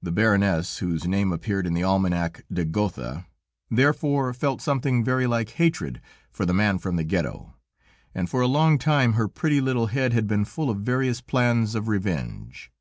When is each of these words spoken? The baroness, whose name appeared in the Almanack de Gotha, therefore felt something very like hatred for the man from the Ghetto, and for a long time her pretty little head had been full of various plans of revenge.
The 0.00 0.10
baroness, 0.12 0.78
whose 0.78 1.04
name 1.06 1.30
appeared 1.30 1.66
in 1.66 1.74
the 1.74 1.82
Almanack 1.84 2.46
de 2.50 2.64
Gotha, 2.64 3.26
therefore 3.70 4.32
felt 4.32 4.62
something 4.62 5.04
very 5.04 5.26
like 5.26 5.50
hatred 5.50 6.00
for 6.30 6.46
the 6.46 6.54
man 6.54 6.78
from 6.78 6.96
the 6.96 7.04
Ghetto, 7.04 7.54
and 8.14 8.30
for 8.30 8.40
a 8.40 8.46
long 8.46 8.78
time 8.78 9.12
her 9.12 9.28
pretty 9.28 9.60
little 9.60 9.88
head 9.88 10.14
had 10.14 10.26
been 10.26 10.46
full 10.46 10.70
of 10.70 10.78
various 10.78 11.20
plans 11.20 11.74
of 11.74 11.86
revenge. 11.86 12.72